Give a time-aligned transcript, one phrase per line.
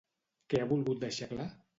[0.53, 1.47] Què ha volgut deixar clar?